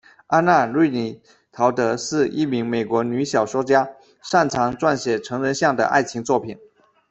[0.25, 1.13] 安娜·芮妮·
[1.51, 3.87] 陶德是一名美国女小说家，
[4.23, 6.57] 擅长撰写成人向的爱情作品。